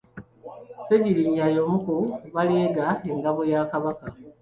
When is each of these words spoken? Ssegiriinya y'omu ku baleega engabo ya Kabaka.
Ssegiriinya 0.81 1.45
y'omu 1.55 1.77
ku 1.83 1.95
baleega 2.33 2.85
engabo 3.11 3.41
ya 3.51 3.61
Kabaka. 3.71 4.05